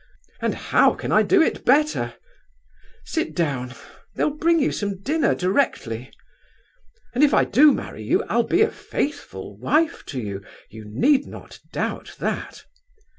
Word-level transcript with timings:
And 0.39 0.55
how 0.55 0.95
can 0.95 1.11
I 1.11 1.21
do 1.21 1.43
it 1.43 1.63
better? 1.63 2.15
Sit 3.05 3.35
down; 3.35 3.75
they'll 4.15 4.31
bring 4.33 4.59
you 4.59 4.71
some 4.71 4.99
dinner 4.99 5.35
directly. 5.35 6.11
And 7.13 7.23
if 7.23 7.35
I 7.35 7.45
do 7.45 7.71
marry 7.71 8.01
you, 8.01 8.23
I'll 8.23 8.41
be 8.41 8.63
a 8.63 8.71
faithful 8.71 9.59
wife 9.59 10.03
to 10.07 10.19
you—you 10.19 10.85
need 10.85 11.27
not 11.27 11.59
doubt 11.71 12.15
that. 12.17 12.65